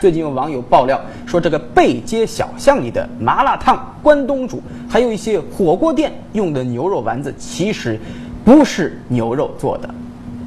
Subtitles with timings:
[0.00, 8.00] 最近有网友爆料说，这个背街小巷里的麻辣烫、关东煮，还有一些火锅店用的牛肉丸子，其实
[8.42, 9.94] 不是牛肉做的。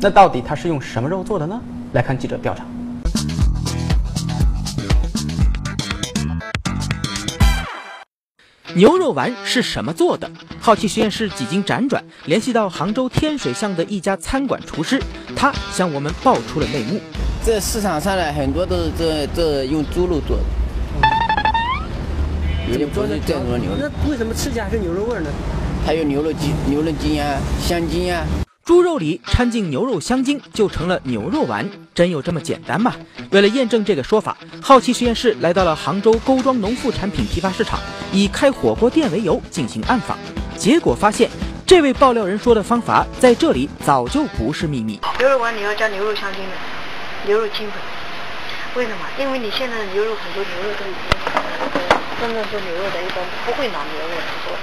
[0.01, 1.61] 那到底它是用什么肉做的呢？
[1.91, 2.65] 来看记者调查。
[8.75, 10.29] 牛肉丸是什么做的？
[10.59, 14.99] 好奇实验室几经辗转，联系到杭州天水巷的一家餐馆厨师，
[15.35, 16.99] 他向我们爆出了内幕。
[17.45, 20.43] 这市场上的，很多都是这这用猪肉做的，
[22.71, 23.77] 有点不是正宗牛肉。
[23.79, 25.29] 那为什么吃起来还是牛肉味呢？
[25.85, 28.25] 它有牛肉筋、牛肉筋呀、香精呀。
[28.65, 31.69] 猪肉里掺进牛肉香精，就成了牛肉丸。
[31.93, 32.95] 真有这么简单吗？
[33.31, 37.77] 为了验证这个说法，好奇实验室来到了杭州勾庄农副产品批发市场，
[38.13, 40.17] 以开火锅店为由进行暗访。
[40.57, 41.29] 结果发现，
[41.67, 44.97] 这位爆料人说的方法在这里早就不是秘密。
[45.19, 46.55] 牛肉丸你要加牛肉香精的，
[47.27, 47.73] 牛肉精粉。
[48.75, 49.05] 为什么？
[49.19, 51.03] 因为你现在的牛肉很多牛肉都已经
[52.21, 54.55] 真正做牛肉的，一般不会拿牛肉来做。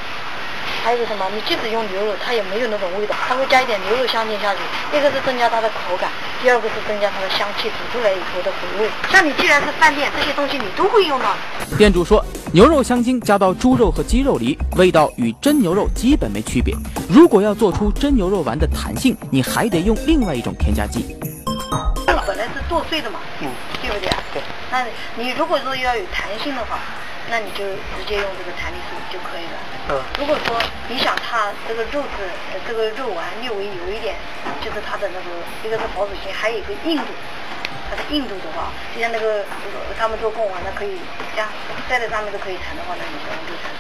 [0.83, 1.27] 还有个什么？
[1.35, 4.61] 你即使用牛肉，它也没有那种味道，它会加一点牛肉香精下去。
[4.97, 6.11] 一个是增加它的口感，
[6.43, 8.91] 第二个是增加它的香气，煮出来以后的回味。
[9.11, 11.37] 像你既然是饭店，这些东西你都会用到。
[11.77, 16.75] 店主说，牛肉香精加到猪肉和鸡肉里，味道与真牛肉基本没区别。
[17.09, 21.15] 如果要做出真牛肉丸的弹性，你还得用另外一种添加剂。
[22.27, 23.49] 本来是剁碎的嘛，嗯，
[23.83, 24.19] 对不对啊？
[24.33, 24.43] 对。
[24.71, 24.85] 那
[25.17, 26.79] 你如果说要有弹性的话。
[27.31, 27.65] 那你就
[27.97, 29.57] 直接用这个弹力素就可以了。
[29.89, 30.03] 嗯。
[30.19, 34.17] 如果说你想它这个肉质，呃这个肉丸略微有一点，
[34.61, 35.31] 就是它的那个
[35.65, 37.05] 一个是保水性，还有一个硬度。
[37.89, 39.45] 它的硬度的话，就像那个
[39.99, 40.97] 他们做贡丸，那可以
[41.35, 41.49] 像
[41.89, 43.73] 在在上面都可以弹的话，那你就用就弹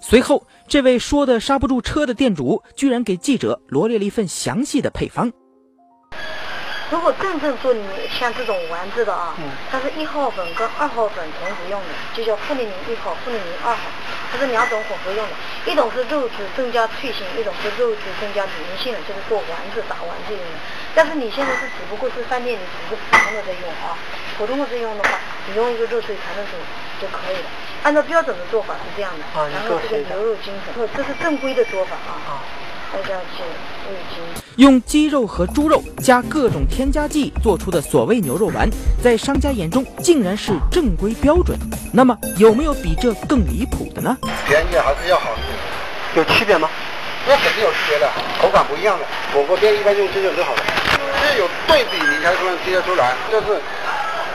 [0.00, 5.32] 随后，这位说的刹不住车的店主，居然给记者罗列了一份详细的配方。
[6.88, 9.34] 如果真正做你像这种丸子的啊，
[9.72, 13.80] 它是一号粉跟二号粉同时用的，就叫负零零一号、负零零二号，
[14.30, 15.32] 它是两种混合用的。
[15.66, 20.58] 一种是肉质增加脆性，一种是肉质增加粘性的，就是做丸子打丸子用的。
[20.94, 23.98] 但是你现在是只不过是饭店里只是普通的在用啊，
[24.38, 25.18] 普通的在用的话，
[25.48, 26.58] 你用一个热水弹的水
[27.02, 27.50] 就可以了。
[27.82, 32.38] 按照标准的做法是这样的，然后这个牛肉精粉，这是正规的做法啊。
[34.56, 38.68] 用鸡肉和猪肉加各种添加剂做出的所谓牛肉丸，
[39.02, 41.58] 在商家眼中竟然是正规标准。
[41.92, 44.16] 那么有没有比这更离谱的呢？
[44.46, 45.30] 便宜还是要好，
[46.16, 46.70] 有区别吗？
[47.28, 48.08] 那肯定有区别的，
[48.40, 49.04] 口感不一样的。
[49.34, 50.62] 火锅店一般用这种最好的，
[51.20, 53.14] 这有对比你才能听得出来。
[53.30, 53.60] 就是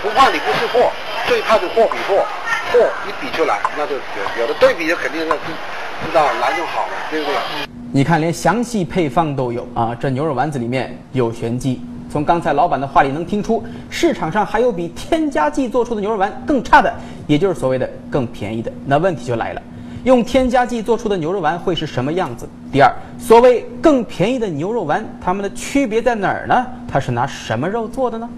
[0.04, 0.92] 不怕你不是货，
[1.28, 2.24] 最怕是货比货，
[2.72, 4.02] 货一比出来，那就有
[4.42, 7.36] 有的对比就肯定是知道哪种好了，对不对？
[7.94, 9.94] 你看，连详细配方都有啊！
[9.94, 11.82] 这牛肉丸子里面有玄机。
[12.10, 16.94] 从刚才老板的话里能听出，市场上还有比添加剂做出的牛肉丸更差的，
[17.28, 18.72] 也就是所谓的更便宜的。
[18.86, 19.62] 那问题就来了，
[20.06, 22.48] 用添加剂做出的牛肉丸会是什么样子？
[22.72, 26.66] 第二，所谓更便宜的牛肉丸，它们的区别在哪儿呢？
[26.88, 28.30] 它是拿什么肉做的呢？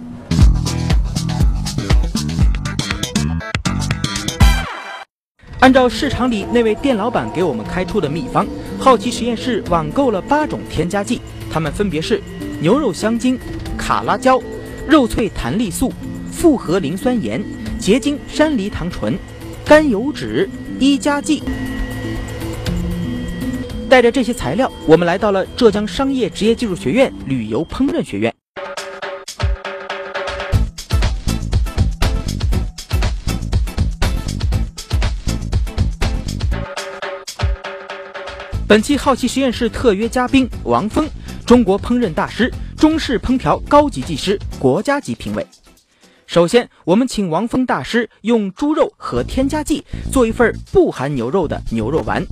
[5.63, 8.45] 按照市场里那位店老板给我们开出的秘方，
[8.77, 12.21] 好奇实验室网购了八种添加剂，它们分别是
[12.59, 13.39] 牛肉香精、
[13.77, 14.41] 卡拉胶、
[14.85, 15.89] 肉脆弹力素、
[16.29, 17.41] 复合磷酸盐、
[17.79, 19.17] 结晶山梨糖醇、
[19.63, 21.41] 甘油酯、一加剂。
[23.89, 28.35] 带着这些材料，我们来到了浙江商业职业技术学院旅游烹饪学院。
[38.73, 41.07] 本期好奇实验室特约嘉宾王峰，
[41.45, 45.45] 中国烹饪大师，中式烹调高级技师，国家级评委。
[46.25, 52.25] 首先，我们请王峰大师用猪肉和添加剂做一份不含牛肉的牛肉丸。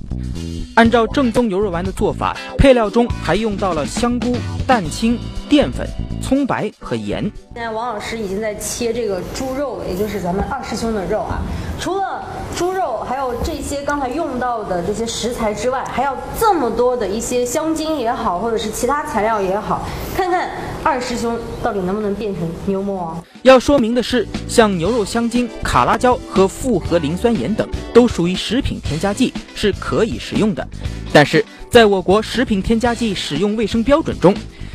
[0.74, 4.34] 按照正宗牛肉丸的做法，配料中还用到了香菇、
[4.66, 5.16] 蛋清、
[5.48, 5.86] 淀粉、
[6.20, 7.22] 葱白和盐。
[7.54, 11.40] 现在王老师已经在切这个猪肉，也就是咱们二师兄的肉啊。
[11.80, 12.24] 除了
[12.56, 19.82] 猪肉，还有这些刚才用到的这些食材之外，还要这么多的一些香精也好，或者是其他材料也好，
[20.16, 20.50] 看看
[20.84, 23.24] 二师兄到底能不能变成牛魔王。
[23.42, 30.66] 要说明的是，像牛肉香精、卡拉胶和复合磷酸盐等，都属于食品添加剂，是可以食用的。
[31.12, 34.32] 但是，在我国食品添加剂使用卫生标准中，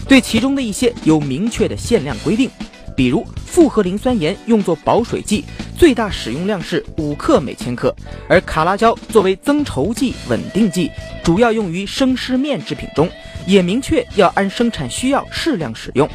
[0.08, 2.50] 对其中的一些有明确的限量规定，
[2.96, 5.46] 比如复合磷酸盐用作保水剂。
[5.78, 7.96] 最大使用量是五克每千克，
[8.28, 10.90] 而卡拉胶作为增稠剂、稳定剂，
[11.24, 13.08] 主要用于生湿面制品中，
[13.46, 16.10] 也明确要按生产需要适量使用。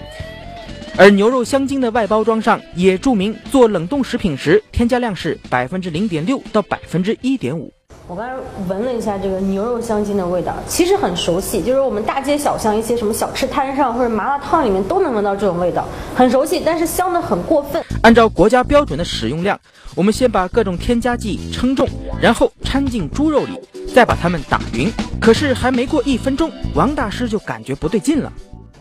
[0.96, 7.72] 而牛肉香精的外包装上也注明做冷冻食品时添加量是百分之零点六到百分之一点五。
[8.08, 8.34] 我刚才
[8.68, 17.82] 闻了一下这个牛肉香精的味道，其实很熟悉，就是我们大街小巷一些什么小吃摊上或者麻辣烫里面都能闻到这种味道，很熟悉，但是香的很过分。
[18.02, 19.58] 按照国家标准的使用量，
[19.94, 21.88] 我们先把各种添加剂称重，
[22.20, 23.58] 然后掺进猪肉里，
[23.94, 24.92] 再把它们打匀。
[25.20, 28.32] 可是还没过一分钟，王大师就感觉不对劲了。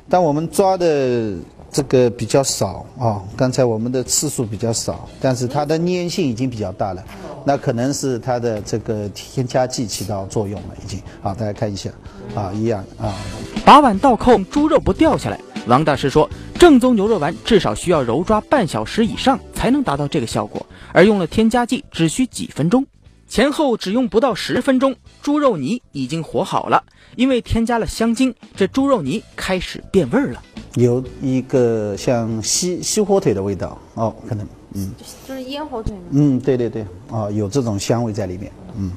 [0.10, 1.36] 当我们抓的
[1.72, 7.04] 这个比较少啊，刚才我们的次数比较少，但是它的粘性已经比较大了，
[7.46, 11.90] 那可能是它的这个添加剂起到作用了，已经啊，大家看一下
[12.36, 13.16] 啊，一样啊。
[13.64, 15.40] 把碗倒扣，猪肉不掉下来。
[15.68, 22.86] 王大师说，正宗牛肉丸至少需要揉抓半小时以上才能达到这个效果，而用了添加剂只需几分钟，
[23.32, 26.84] 前后只用不到十分钟，猪肉泥已经和好了。
[27.16, 30.44] 因为添加了香精，这猪肉泥开始变味儿了，
[30.76, 34.92] 有一个像西西火腿的味道哦，可能嗯，
[35.26, 36.02] 就是烟火腿吗？
[36.12, 38.92] 嗯，对对对，啊，有这种香味在里面，嗯，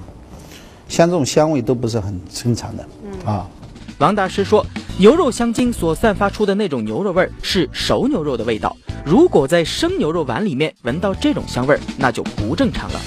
[0.89, 2.85] 像这种香味都不是很正常的，
[3.25, 3.49] 啊。
[3.99, 4.67] 王大师说，
[4.99, 13.01] 牛肉香精所散发出的那种牛肉味儿是熟牛肉的味道，如果在生牛肉丸里面闻到这种香味儿，那就不正常了。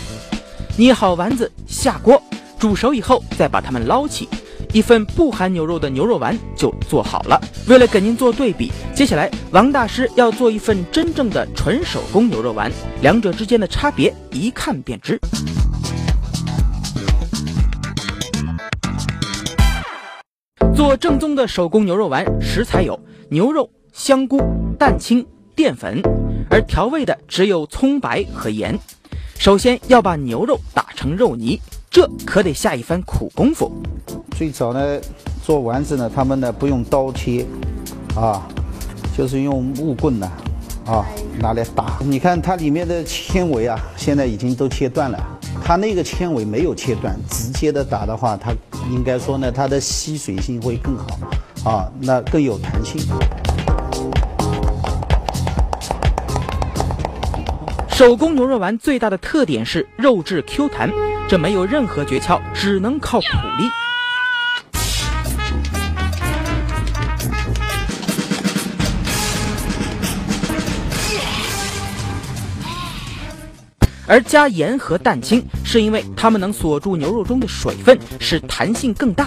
[0.77, 2.21] 捏好丸子，下锅
[2.59, 4.29] 煮熟以后，再把它们捞起。
[4.71, 7.41] 一份不含牛肉的牛肉丸就做好了。
[7.68, 12.71] 为了给您做对比，接下来王大师要做一份真正的纯手工牛肉丸，
[13.01, 15.19] 两者之间的差别一看便知。
[20.75, 23.00] 做正宗的手工牛肉丸，食材有
[23.31, 24.39] 牛肉、香菇、
[24.77, 25.25] 蛋清、
[25.56, 26.03] 淀粉，
[26.51, 28.77] 而调味的只有葱白和盐。
[29.38, 31.62] 首先要把牛肉打成肉泥，
[31.92, 33.72] 这可得下一番苦功夫。
[34.36, 35.00] 最早呢，
[35.45, 37.45] 做丸子呢，他们呢不用刀切，
[38.16, 38.45] 啊，
[39.16, 40.30] 就是用木棍呢，
[40.86, 41.06] 啊，
[41.39, 42.00] 拿来打。
[42.01, 45.18] 你看它里面的纤维啊，现在已经都切断了。
[45.63, 48.51] 它那个纤维没有切断，直接的打的话，它
[48.92, 53.01] 应该说呢，它的吸水性会更好，啊，那更有弹性。
[57.97, 60.88] 手工牛肉丸最大的特点是肉质 Q 弹，
[61.27, 63.25] 这没有任何诀窍，只能靠苦
[63.57, 63.67] 力。
[74.05, 79.25] 而加盐和蛋清，是因为它们能锁住牛肉中的水分，使弹性更大；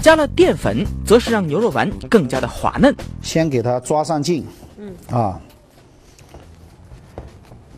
[0.00, 2.94] 加了淀粉，则是让牛肉丸更加的滑嫩。
[3.22, 4.46] 先给它抓上劲，
[4.78, 5.40] 嗯啊，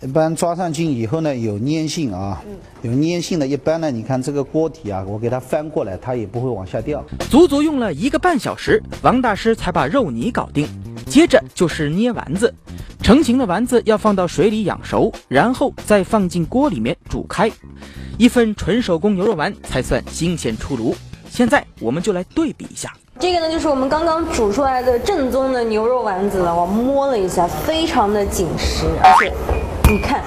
[0.07, 2.41] 一般抓上劲以后呢，有粘性啊，
[2.83, 7.05] 有粘性的，一般呢，你看这个锅底啊，我给它翻过来，它也不会往下掉。
[7.29, 10.69] 足足用了一个半小时，王大师才把肉泥搞定。
[11.07, 12.55] 接着就是捏丸子，
[13.03, 17.51] 成型的丸子要放到水里养熟，然后再放进锅里面煮开，
[18.17, 20.95] 一份纯手工牛肉丸才算新鲜出炉。
[21.29, 26.55] 现在我们就来对比一下，这个呢就是我们刚刚煮出来的正宗的牛肉丸子了。
[26.55, 29.33] 我摸了一下，非常的紧实，而且
[29.89, 30.21] 你看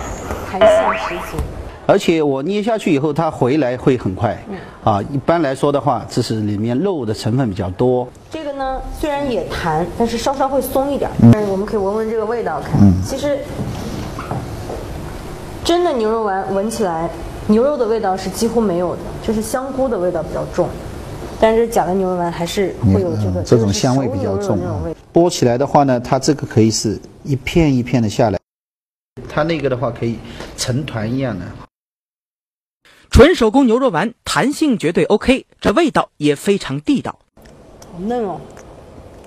[0.50, 0.70] 弹性
[1.08, 1.38] 十足。
[1.86, 4.38] 而且我捏下去以后，它回来会很快。
[4.84, 8.08] 啊，一般来说的话，这是里面肉的成分比较多。
[8.32, 11.10] 这个呢，虽然也弹，但是稍稍会松一点。
[11.22, 12.80] 嗯，我们可以闻闻这个味道，看。
[12.80, 12.94] 嗯。
[13.04, 13.40] 其实，
[15.64, 17.10] 真的牛肉丸闻起来，
[17.48, 20.70] 牛肉的味道是几乎没有的，就是香菇的味道比较重。
[21.42, 24.60] 但是假的牛肉丸还是会有这个这种香味比较重。
[25.12, 28.38] 剥起来的话呢，它这个可以是一片一片的下来，
[29.30, 30.18] 它那个的话可以
[30.58, 31.46] 成团一样的。
[33.10, 37.20] 纯手工牛肉丸弹性绝对 OK，这味道也非常地道，
[37.92, 38.40] 好嫩哦，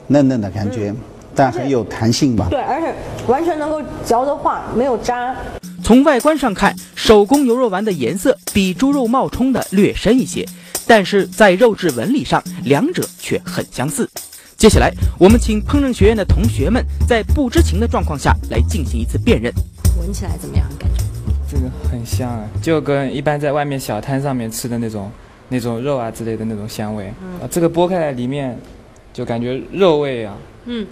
[0.07, 0.95] 嫩嫩的感觉，
[1.35, 2.47] 但很有弹性吧？
[2.49, 2.95] 对，而且
[3.27, 5.37] 完全能够嚼得化，没有渣。
[5.83, 10.47] 从外观上看，手工牛肉丸的颜色比猪肉冒充的略深一些，
[10.87, 14.09] 但是在肉质纹理上，两者却很相似。
[14.57, 19.53] 接下来，我们请烹饪学院的同学们在不知情的状况下来进行一次辨认，
[19.99, 20.67] 闻起来怎么样？
[20.79, 21.03] 感觉？
[21.49, 25.11] 这个很香啊，就跟一般在外面小摊上面吃的那种、
[25.49, 27.07] 那种肉啊之类的那种香味。
[27.41, 28.59] 啊，这个剥开来里面，
[29.13, 30.35] 就感觉肉味啊，
[30.65, 30.87] 嗯，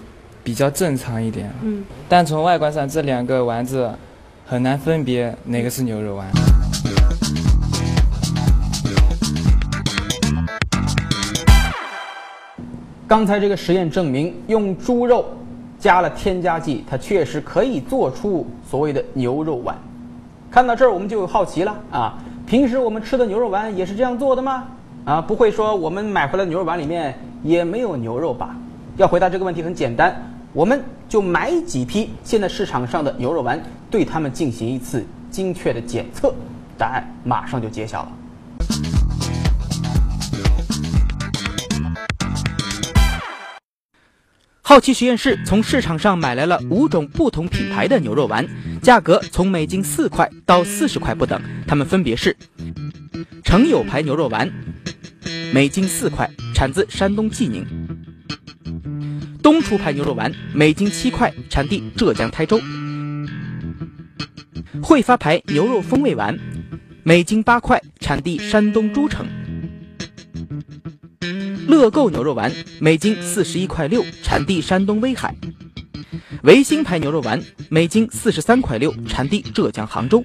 [0.44, 1.50] 比较正常一点。
[1.62, 3.90] 嗯，但从外观上，这两个丸子
[4.46, 6.26] 很难分别哪个是牛肉丸。
[13.08, 15.24] 刚才这个实验证明，用猪肉
[15.80, 19.76] 加了添加剂，它确实可以做出所谓的牛肉丸。
[20.50, 22.18] 看到这儿，我们就有好奇了啊！
[22.46, 24.64] 平时我们吃的牛肉丸也是这样做的吗？
[25.06, 28.54] 啊，不会说我们买回来牛肉丸里面也没有牛肉吧？
[28.96, 30.14] 要回答这个问题很简单，
[30.52, 33.58] 我们就买几批现在市场上的牛肉丸，
[33.90, 36.34] 对它们进行一次精确的检测，
[36.76, 38.12] 答案马上就揭晓了。
[44.70, 48.46] 好奇实验室从市场上买来了五种不同品牌的牛肉丸，
[48.80, 51.42] 价格从每斤四块到四十块不等。
[51.66, 52.36] 它们分别是：
[53.42, 54.48] 成友牌牛肉丸，
[55.52, 57.64] 每斤四块，产自山东济宁；
[59.42, 62.56] 东厨牌牛肉丸，每斤七块，产地浙江台州；
[64.80, 66.38] 汇发牌牛肉风味丸，
[67.02, 69.26] 每斤八块，产地山东诸城。
[71.70, 75.30] 乐购牛肉丸每斤四十一块六，产地山东威海；
[76.42, 80.24] 维新牌牛肉丸每斤四十三块六，产地浙江杭州。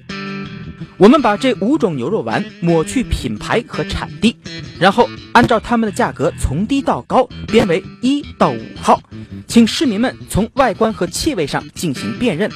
[0.98, 4.36] 我们把这五种牛肉丸抹去品牌和产地，
[4.78, 9.00] 然后按照它们的价格从低到高编为一到五号，
[9.46, 12.50] 请市民们从外观和气味上进行辨认。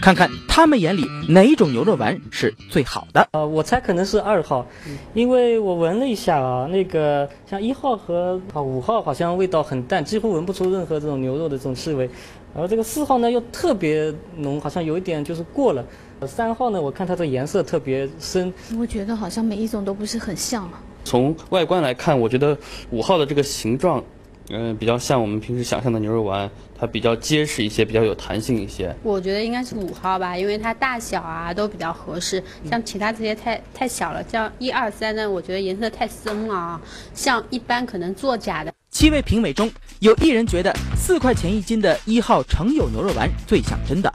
[0.00, 3.28] 看看他们眼里哪一种牛肉丸是最好的？
[3.30, 4.66] 呃，我猜可能是二号，
[5.14, 12.10] 因为我闻了一下啊，那个像一号和五号好像味道很淡，几乎闻不出任何这种牛肉的这种气味，
[12.52, 15.84] 而这个四号呢又特别浓，好像有一点就是过了。
[16.26, 20.80] 三号呢，我看它的颜色特别深，我觉得好像每一种都不是很像啊。
[21.04, 22.56] 从外观来看，我觉得
[22.90, 24.02] 五号的这个形状。
[24.50, 28.94] 嗯，比较像我们平时想象的牛肉丸，它比较结实一些，比较有弹性一些。
[29.02, 32.42] 我觉得应该是五号吧，因为它大小啊都比较合适。
[32.68, 36.80] 像其他这些太太小了，像一二三呢，我觉得颜色太深了啊，
[37.14, 38.74] 像一般可能作假的。
[38.90, 44.12] 七位评委中有一人觉得四块钱一斤的一号成友牛肉丸最像真的，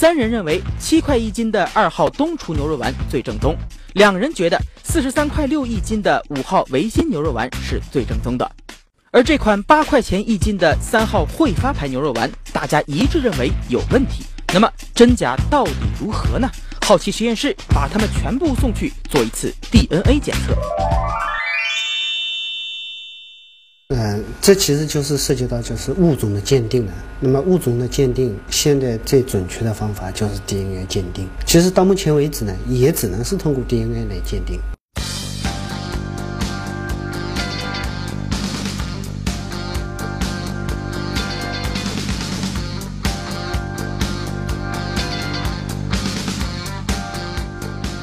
[0.00, 3.54] 三人认为七块一斤的二号东厨牛肉丸最正宗，
[3.92, 8.50] 两人觉得四十三块六一斤的五号维新牛肉丸是最正宗的。
[9.10, 14.24] 而这款八块钱一斤的三号汇发牌牛肉丸，大家一致认为有问题。
[14.54, 16.48] 那么真假到底如何呢？
[16.80, 20.56] 好奇实验室把它们全部送去做一次 DNA 检测。
[23.92, 26.92] 嗯，这其实就是涉及到就是物种的鉴定了。
[27.18, 31.28] 那么物种的鉴定，现在最准确的方法就是 DNA 鉴定。
[31.44, 34.60] 其实到目前为止呢，也只能是通过 DNA 来鉴定。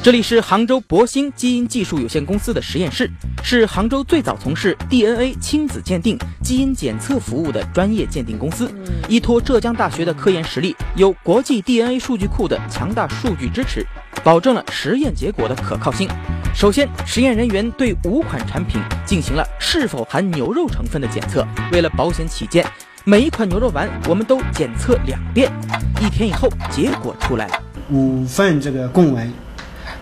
[0.00, 3.10] 这里是杭州博兴基因技术有限公司的实验室，
[3.42, 8.70] 是杭州最早从事 DNA 亲子鉴定、基因检测服务的专业鉴定公司。
[9.08, 13.84] 依托浙江大学的科研实力，有国际 DNA 数据库的强大数据支持，
[14.22, 16.08] 保证了实验结果的可靠性。
[16.54, 21.44] 首先，实验人员对五款产品进行了是否含牛肉成分的检测。
[21.72, 22.64] 为了保险起见，
[23.04, 25.52] 每一款牛肉丸我们都检测两遍。
[26.00, 29.30] 一天以后，结果出来了，五份这个贡丸。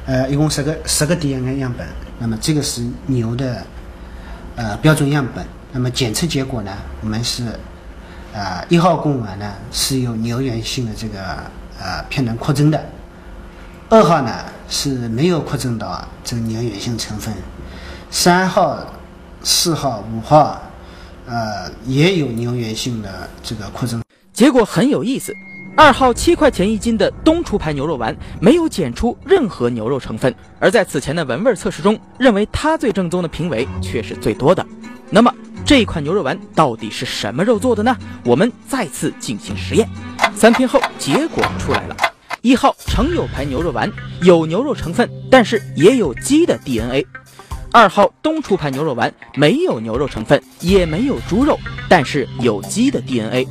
[0.07, 1.85] 呃，一共十个十个 DNA 样本，
[2.21, 3.67] 那么这个是牛的
[4.55, 5.45] 呃标准样本。
[5.73, 6.73] 那么检测结果呢，
[7.03, 7.45] 我们是
[8.33, 11.19] 呃一号贡丸呢是有牛源性的这个
[11.81, 12.81] 呃片段扩增的，
[13.89, 14.33] 二号呢
[14.69, 17.35] 是没有扩增到这个牛源性成分，
[18.09, 18.79] 三号、
[19.43, 20.63] 四号、五号
[21.27, 24.01] 呃也有牛源性的这个扩增。
[24.33, 25.35] 结果很有意思。
[25.77, 34.67] 二号七块钱一斤的东厨牌牛肉丸没有检出任何牛肉成分，而在此前的闻味测试中，认为它最正宗的评委却是最多的。
[35.11, 35.31] 那么
[35.67, 37.95] 这款牛肉丸到底是什么肉做的呢？
[38.25, 39.87] 我们再次进行实验，
[40.35, 41.97] 三天后结果出来了。
[42.41, 43.91] 一号成友牌牛肉丸
[44.23, 47.07] 有牛肉成分，但是也有鸡的 DNA。
[47.71, 53.47] 二号东厨牌牛肉丸没有牛肉成分，也没有猪肉，但是有鸡的 DNA。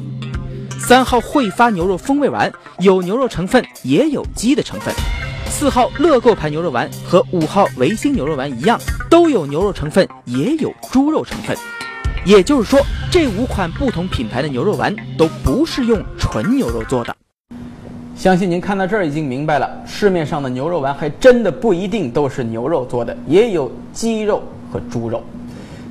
[0.79, 4.93] 三号汇发牛肉风味丸有牛肉成分，也有鸡的成分。
[5.47, 8.79] 四号乐购牌牛肉丸和五号维新牛肉丸一样，
[9.09, 11.57] 都有牛肉成分，也有猪肉成分。
[12.25, 12.79] 也就是说，
[13.09, 17.15] 这五款不同品牌的牛肉丸都不是用纯牛肉做的。
[18.15, 25.23] 相信您看到这儿已经明白了，市面上的牛肉丸还真的不一定都是牛肉做的，也有鸡肉和猪肉。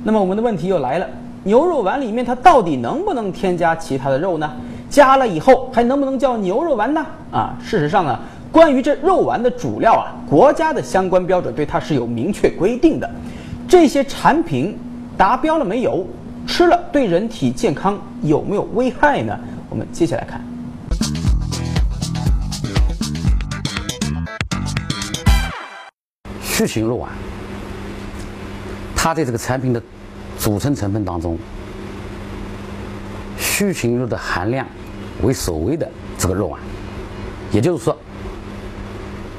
[0.03, 1.07] 那么我们的问题又来了，
[1.43, 4.51] 牛肉丸里面它到底能不能添加其他的肉呢？
[4.95, 7.05] 加了以后还能不能叫牛肉丸呢？
[7.29, 8.17] 啊，事实上呢，
[8.49, 13.09] 关于这肉丸的主料啊，国家的相关标准对它是有明确规定的。
[13.67, 14.79] 这些产品
[15.17, 16.07] 达标了没有？
[16.47, 19.37] 吃了对人体健康有没有危害呢？
[19.69, 20.39] 我们接下来看。
[26.41, 27.11] 畜禽肉丸，
[28.95, 29.83] 它在这个产品的
[30.37, 31.37] 组成成分当中。
[33.37, 34.67] 去腥肉的含量
[35.25, 36.61] 为所谓的这个肉丸，
[37.51, 37.97] 也就是说，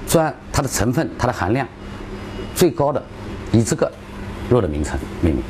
[0.09, 1.67] 专它的成分、它的含量
[2.55, 3.03] 最高的，
[3.53, 3.91] 以这个
[4.51, 5.43] 肉的名称命名。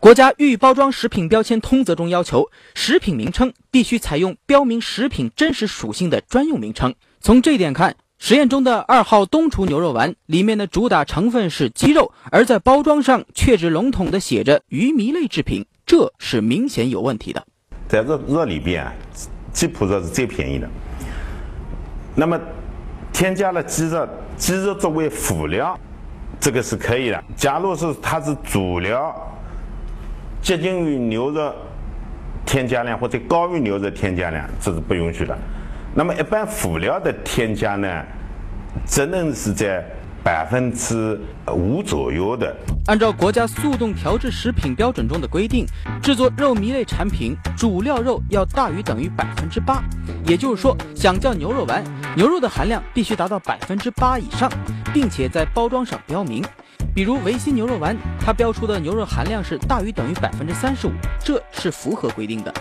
[0.00, 6.94] 国家预包装食品标签通则中要求，食品名称必须采用标明食品真实属性的专用名称。
[7.20, 17.46] 从这一点看，实验中的二号东厨牛肉丸里面的主打成分是鸡肉，而在包装上却只笼统的写着鱼糜类制品，这是明显有问题的。
[17.88, 18.92] 在这这里边啊，
[19.54, 20.68] 鸡脯肉是最便宜的。
[22.14, 22.38] 那么
[23.10, 24.06] 添加了鸡肉，
[24.36, 25.78] 鸡肉作为辅料，
[26.38, 27.24] 这个是可以的。
[27.34, 29.14] 假如是它是主料。
[30.42, 31.54] 接近于牛肉
[32.44, 35.34] 添加量或者高于牛肉添加量，这是不允许的。
[35.94, 38.04] 那么一般辅料的添加呢，
[38.86, 39.82] 只能是在
[40.24, 41.20] 百分之
[41.52, 42.56] 五左右的。
[42.86, 45.66] 按照国家速冻调制食品标准中的规定，
[46.02, 49.82] 制作肉糜类产品，主料肉要大于等于百分之八。
[50.26, 51.84] 也就是说，想叫牛肉丸，
[52.16, 54.50] 牛肉的含量必须达到百分之八以上，
[54.94, 56.42] 并且在包装上标明。
[56.94, 62.54] 比如维新牛肉丸，它标出的牛肉含量是大于等于百分之三十五，这是符合规定的。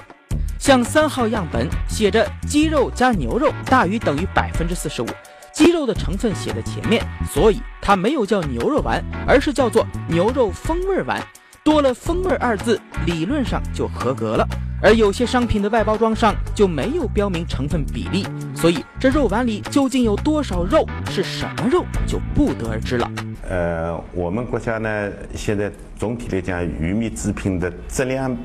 [0.60, 5.08] 像三号样本写着鸡肉加牛肉大于等于百分之四十五，
[5.54, 11.22] 鸡肉的成分写在前面，所以它没有叫牛肉丸，而是叫做牛肉风味丸，
[11.64, 14.48] 多了风味二字，理论上就合格了。
[14.82, 23.10] 而有些商品的外包装上就没有标明成分比例，所以这肉丸里究竟有多少肉，是什么肉就不得而知了。
[23.48, 28.36] 呃，我们国家呢，现在总体来讲，鱼米制品的质量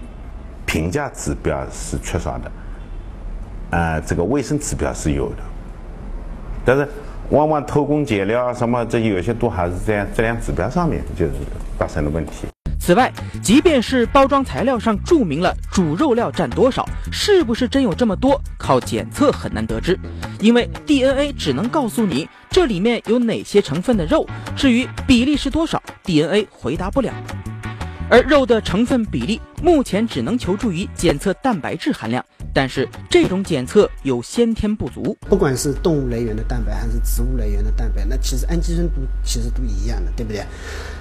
[0.66, 5.42] 评价指标是缺少的，啊，这个卫生指标是有的，
[6.68, 6.86] 但是
[7.30, 11.32] 往往偷工减料啊什么，这有些都还是在质量指标上面就是
[11.78, 12.46] 发生了问题。
[12.78, 13.10] 此外，
[13.42, 19.98] 即便是包装材料上注明了主肉料占多少，是不是真有这么多，靠检测很难得知，
[20.40, 27.10] 因为 DNA 只能告诉你这里面有哪些成分的肉，至于比例是多少，DNA 回答不了。
[28.10, 35.16] 而肉的成分比例目前只能求助于检测蛋白质含量，但是这种检测有先天不足。
[35.28, 40.42] 不管是动物来源的蛋白还是植物来源的蛋白，那其实氨基酸都其实都一样的，对不对？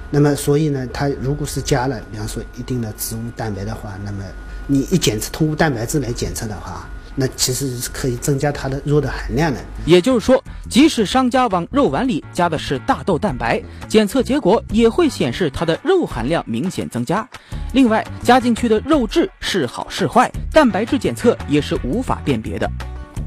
[0.09, 4.23] 那么，所以呢，它如果是加了，比方说一定的植物蛋白的话，那么
[4.67, 6.87] 你一检测通过蛋白质来检测的话，
[7.19, 9.59] 那其实是可以增加它的肉的含量的。
[9.85, 17.27] 也就是说，即使商家往肉丸里加的是大豆蛋白，检测结果也会显示它的肉含量明显增加。
[17.73, 22.69] 另外，加进去的肉质是好是坏，蛋白质检测也是无法辨别的。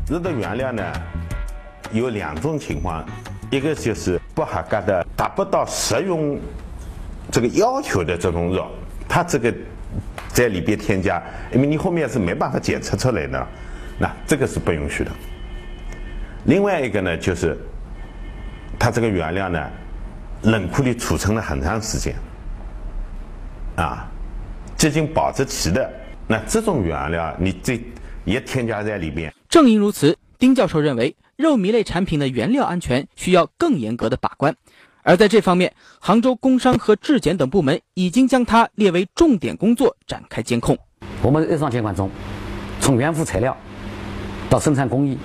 [0.08, 0.82] 肉的原料呢，
[1.92, 3.04] 有两种情况，
[3.50, 6.38] 一个就是不合格的，达不到食用。
[7.32, 8.66] 这个要求的这种肉，
[9.08, 9.54] 它这个
[10.32, 11.22] 在里边添加，
[11.54, 13.46] 因为你后面是没办法检测出来的，
[14.00, 15.10] 那这个是不允许的。
[16.46, 17.54] 另外一个呢，就是
[18.78, 19.70] 它这个原料呢，
[20.44, 22.14] 冷库里储存了很长时间，
[23.76, 24.08] 啊，
[24.74, 25.92] 接近保质期的，
[26.26, 27.78] 那这种原料你这
[28.24, 29.30] 也添加在里边。
[29.50, 34.56] 正因如此，丁教授认为，肉糜类产品的原料安全需要更严格的把关。
[35.02, 40.78] 而在这方面，杭州工商和质检等部门已经将它列为重点工作，展开监控。
[41.20, 42.10] 我们日常监管中，
[42.80, 43.54] 从原辅材料
[44.50, 45.16] 到生产工艺，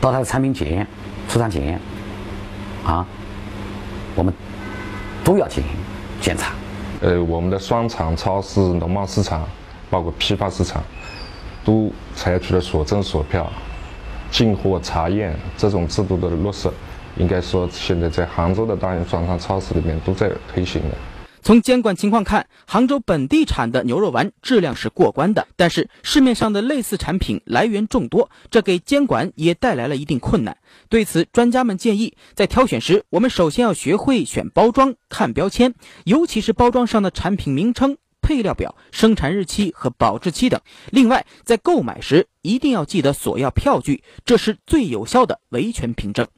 [0.00, 0.84] 到它的产品检验、
[1.28, 1.80] 出厂检验，
[2.84, 3.06] 啊，
[4.16, 4.34] 我们
[5.22, 5.72] 都要进行
[6.20, 6.52] 检查。
[7.00, 9.48] 呃，我们的商场、超市、农贸市场，
[9.88, 10.82] 包括批发市场，
[11.64, 13.48] 都采取了所证所票、
[14.32, 16.68] 进货查验这种制度的落实。
[17.16, 20.96] 应该说，现在在杭州的大型商场、超市里面都在推行的。
[21.42, 30.56] 从监管情况看，杭州本地产的牛肉丸质量是过关的，但是市面上的类似产品来源众多，这给监管也带来了一定困难。
[30.88, 35.74] 对此，专家们建议，在挑选时，我们首先要学会选包装、看标签，
[36.04, 40.60] 尤其是包装上的产品名称、配料表、生产日期和保质期等。
[40.90, 46.28] 另外，在购买时一定要记得索要票据，这是最有效的维权凭证。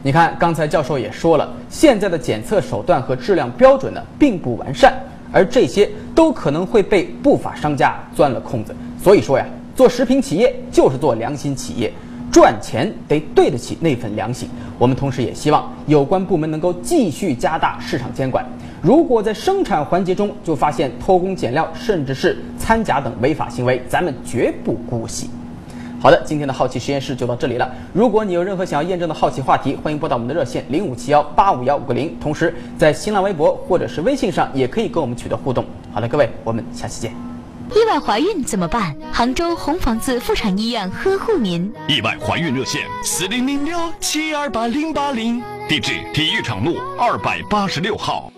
[0.00, 4.94] 你看，刚才教授也说了，现在的检测手段和质量标准呢并不完善，
[5.32, 8.74] 而这些都可能会被不法商家钻了空子。
[9.02, 11.92] 所以说呀，做食品企业就是做良心企业，
[12.30, 14.48] 赚钱得对得起那份良心。
[14.78, 18.46] 我们同时也希望有关部门能够继续加大市场监管。
[18.80, 25.28] 如果在生产环节中就发现偷工减料，甚至是掺假等违法行为，咱们绝不姑息。
[26.00, 27.68] 好的，今天的好奇实验室就到这里了。
[27.92, 32.16] 如果你有任何想要验证的好奇话题，欢迎拨打我们的热线零五七幺八五幺五个零。
[32.20, 35.64] 同时，在新浪微博或者是微信上也可以跟我们取得互动。
[35.92, 37.12] 好的，各位，我们下期见。
[37.74, 38.94] 意外怀孕怎么办？
[39.12, 41.70] 杭州红房子妇产医院呵护您。
[41.88, 48.30] 意外怀孕热线：四零零六七二八零八零，地址体育场路二百八十六号。